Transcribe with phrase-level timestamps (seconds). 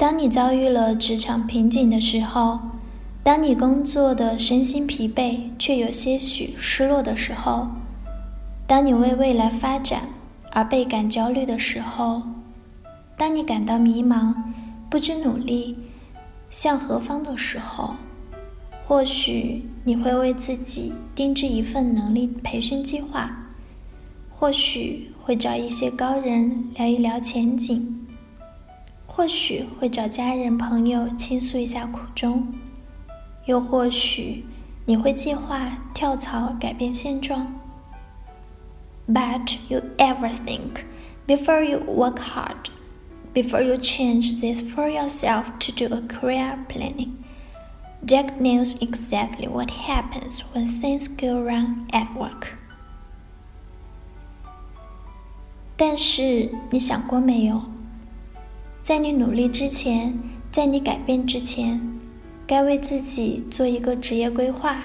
[0.00, 2.58] 当你遭遇了职场瓶颈的时候，
[3.22, 7.66] 当你工作的身心疲惫却有些许失落的时候，
[8.66, 10.04] 当你为未来发展
[10.52, 12.22] 而倍感焦虑的时候，
[13.18, 14.34] 当你感到迷茫，
[14.88, 15.76] 不知努力
[16.48, 17.96] 向何方的时候，
[18.86, 23.50] 或许你会为自己定制一份能力培训计划，
[24.30, 27.99] 或许会找一些高人聊一聊前景。
[29.09, 32.53] 或许会找家人朋友倾诉一下苦衷，
[33.45, 34.45] 又或许
[34.85, 37.47] 你会计划跳槽改变现状。
[39.07, 40.83] But you ever think
[41.27, 42.69] before you work hard,
[43.33, 47.11] before you change this for yourself to do a career planning?
[48.05, 52.57] Jack knows exactly what happens when things go wrong at work.
[55.77, 57.61] 但是你想过没有？
[58.82, 60.18] 在你努力之前，
[60.50, 61.80] 在你改变之前，
[62.46, 64.78] 该为自己做一个职业规划，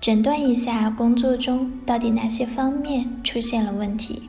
[0.00, 4.28] 诊断一下工作中到底哪些方面出现了问题。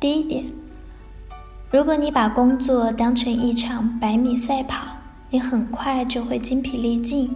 [0.00, 0.44] 第一点，
[1.70, 4.98] 如果你把工作当成一场百米赛跑，
[5.30, 7.34] 你很快就会精疲力尽，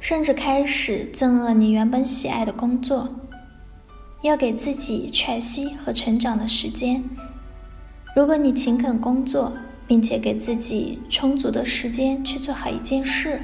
[0.00, 3.08] 甚至开始憎恶你原本喜爱的工作。
[4.22, 7.04] 要给自己喘息和成长的时间。
[8.14, 9.52] 如果你勤恳工作，
[9.86, 13.40] 并且给自己充足的时间去做好一件事，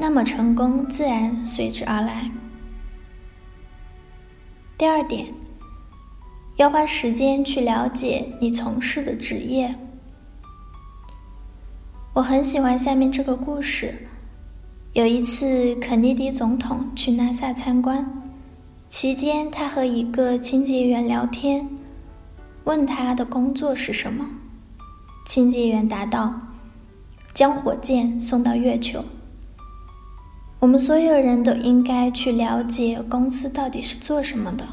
[0.00, 2.30] 那么成功自然随之而来。
[4.78, 5.32] 第二点，
[6.56, 9.74] 要花时间去了解你从事的职业。
[12.14, 13.94] 我很喜欢下面这个故事。
[14.94, 18.22] 有一次，肯尼迪总统去拉萨参观。
[18.88, 21.68] 期间，他和一个清洁员聊天，
[22.64, 24.28] 问他的工作是什么。
[25.26, 26.32] 清洁员答道
[27.34, 29.04] ：“将火箭送到月球。”
[30.60, 34.64] 我们所有人都应该去了解公司到底是做什么的。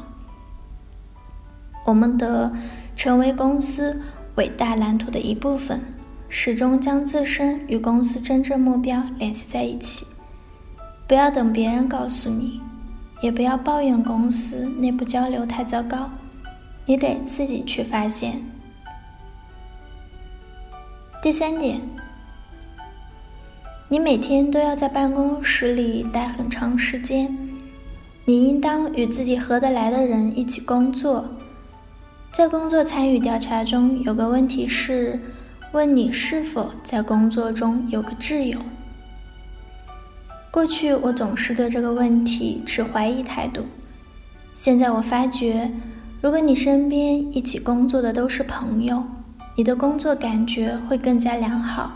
[1.84, 2.52] 我们得
[2.96, 4.00] 成为公司
[4.36, 5.82] 伟大蓝图的一部分，
[6.28, 10.06] 始终将自身与公司真正目标联系在一起。
[11.06, 12.60] 不要等别人告诉你。
[13.24, 16.10] 也不要抱怨公司内部交流太糟糕，
[16.84, 18.38] 你得自己去发现。
[21.22, 21.80] 第三点，
[23.88, 27.34] 你每天都要在办公室里待很长时间，
[28.26, 31.24] 你应当与自己合得来的人一起工作。
[32.30, 35.18] 在工作参与调查中，有个问题是
[35.72, 38.58] 问你是否在工作中有个挚友。
[40.54, 43.66] 过去我总是对这个问题持怀疑态度，
[44.54, 45.68] 现在我发觉，
[46.22, 49.02] 如果你身边一起工作的都是朋友，
[49.56, 51.90] 你的工作感觉会更加良好。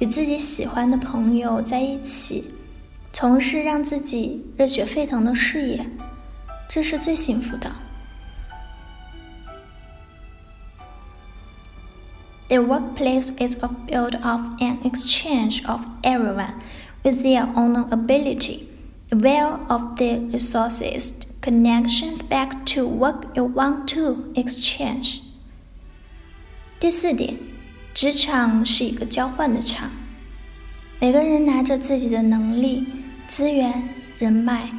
[0.00, 2.44] 与自己喜欢的朋友在一起，
[3.10, 5.86] 从事让自己热血沸腾的事业，
[6.68, 7.72] 这是最幸福的。
[12.48, 16.52] The workplace is a field of an exchange of everyone.
[17.05, 18.63] with their own ability,
[19.09, 25.21] aware of their resources, connections back to what you want to exchange.
[26.79, 27.35] 第四点，
[27.93, 29.89] 职场是一个交换的场，
[30.99, 32.85] 每个人拿着自己的能力、
[33.27, 33.89] 资源、
[34.19, 34.69] 人脉，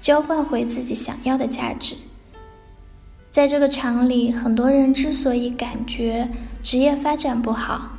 [0.00, 1.94] 交换回自己想要的价值。
[3.30, 6.28] 在这个场里，很多人之所以感觉
[6.62, 7.96] 职业发展不好，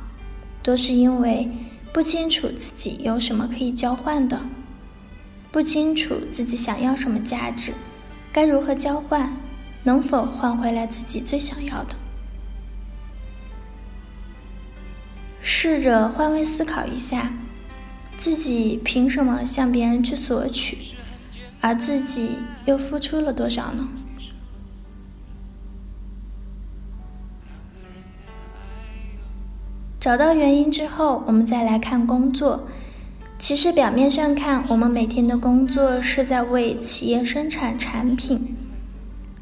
[0.62, 1.48] 都是因为。
[1.97, 4.39] 不清楚自己有什么可以交换的，
[5.51, 7.73] 不清楚自己想要什么价值，
[8.31, 9.35] 该如何交换，
[9.81, 11.95] 能否换回来自己最想要的？
[15.41, 17.33] 试着换位思考一下，
[18.15, 20.77] 自己凭什么向别人去索取，
[21.61, 23.89] 而自己又付出了多少呢？
[30.07, 32.65] 找到原因之后，我们再来看工作。
[33.37, 38.55] 其实表面上看，我们每天的工作是在为企业生产产品，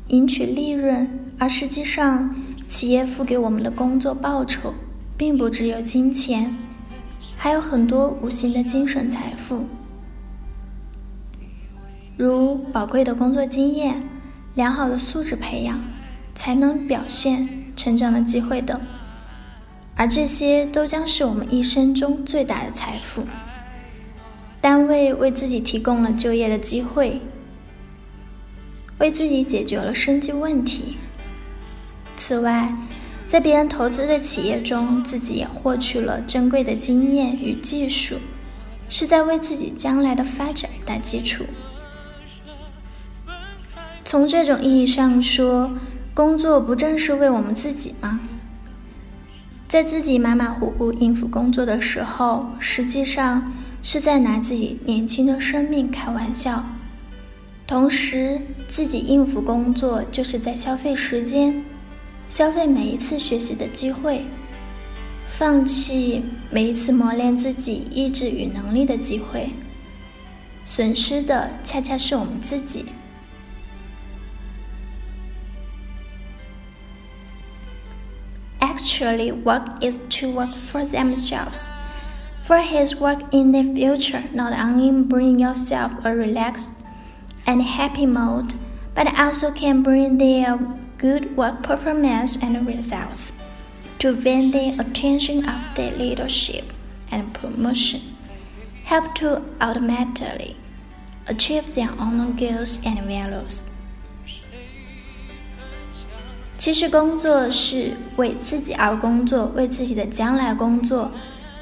[0.07, 1.07] 赢取利润，
[1.37, 2.35] 而实际上
[2.65, 4.73] 企业付给我们的工作报酬，
[5.15, 6.57] 并不只有金钱，
[7.37, 9.65] 还有很多无形的精神财富，
[12.17, 14.01] 如宝贵的工作经验、
[14.55, 15.79] 良好的素质培养、
[16.33, 18.81] 才能表现、成长的机会等。
[19.95, 23.23] 而这些都将是我们一生中最大的财富。
[24.59, 27.21] 单位为自己提供了就业的机会，
[28.97, 30.97] 为自己解决了生计问题。
[32.17, 32.75] 此外，
[33.27, 38.15] 在别人投资的企业中，自己也获取了珍贵的经验与技术，
[38.89, 41.45] 是在为自己将来的发展打基础。
[44.03, 45.71] 从这种意义上说，
[46.13, 48.19] 工作不正是为我们自己吗？
[49.75, 53.51] 在自己马马虎虎应付工作的时候，实际上
[53.81, 56.63] 是在拿自己年轻的生命开玩笑；
[57.67, 58.39] 同时，
[58.69, 61.61] 自己应付工作就是在消费时间。
[62.29, 64.23] 消费每一次学习的机会，
[65.27, 69.49] 放弃每一次磨练自己意志与能力的机会，
[70.63, 72.85] 损失的恰恰是我们自己。
[78.75, 81.71] Actually, work is to work for themselves.
[82.43, 86.67] For his work in the future not only bring yourself a relaxed
[87.47, 88.53] and happy mode,
[88.93, 90.59] but also can bring their
[90.97, 93.31] good work performance and results,
[93.99, 96.65] to win the attention of the leadership
[97.09, 98.01] and promotion,
[98.83, 100.57] help to ultimately
[101.27, 103.69] achieve their own goals and values.
[106.57, 111.11] 其实，工作是为自己而工作，为自己的将来工作，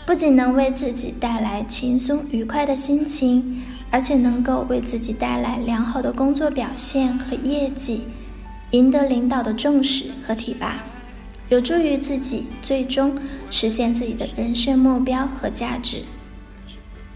[0.06, 8.04] 不仅能为自己带来轻松愉快的心情，而且能够为自己带来良好的工作表现和业绩。
[8.72, 10.84] 赢得领导的重视和提拔，
[11.50, 13.16] 有助于自己最终
[13.50, 16.00] 实现自己的人生目标和价值。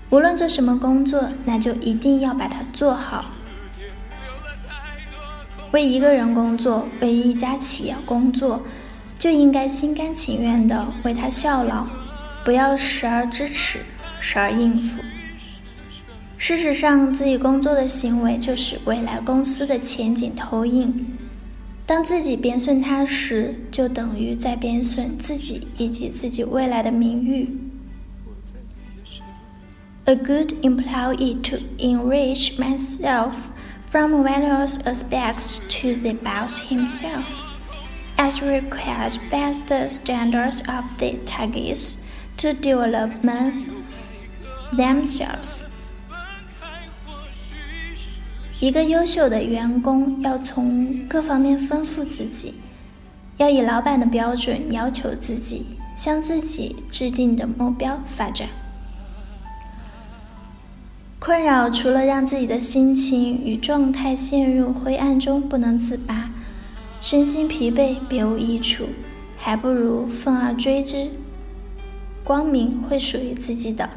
[0.10, 3.26] 无论做什么工作，那就一定要把它做好。
[5.78, 8.64] 为一个人工作，为一家企业工作，
[9.20, 11.86] 就应该心甘情愿地为他效劳，
[12.44, 13.82] 不要时而支持，
[14.20, 15.00] 时而应付。
[16.36, 21.06] 事实上，自己工作的行为就是未来公司的前景投影。
[21.86, 27.56] 当自己贬损他时，就等于在贬损自己以及自己未来的名誉。
[30.06, 33.34] A good employee to enrich myself
[33.89, 37.25] from various aspects to the boss himself,
[38.17, 41.99] as required by the standards of the targets
[42.39, 43.67] to development
[44.73, 45.65] themselves.
[48.61, 52.55] 一个优秀的员工要从各方面丰富自己，
[53.37, 58.49] 要以老板的标准要求自己，向自己制定的目标发展。
[61.28, 66.30] 困扰除了让自己的心情与状态陷入灰暗中不能自拔，
[67.02, 68.86] 身心疲惫别无益处，
[69.36, 71.10] 还不如奋而追之，
[72.24, 73.90] 光明会属于自己的。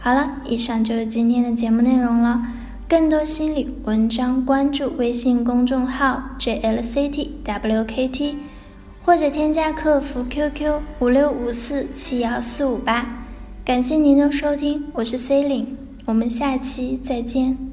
[0.00, 2.42] 好了，以上就是今天的节目内容了。
[2.88, 8.34] 更多心理文章，关注微信公众号 jlctwkt，
[9.04, 13.21] 或者添加客服 QQ 五六五四七幺四五八。
[13.64, 15.66] 感谢您的收听，我是 Celine，，
[16.04, 17.71] 我们下期再见。